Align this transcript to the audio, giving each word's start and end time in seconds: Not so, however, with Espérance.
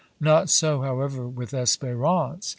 Not 0.19 0.49
so, 0.49 0.81
however, 0.81 1.27
with 1.27 1.51
Espérance. 1.51 2.49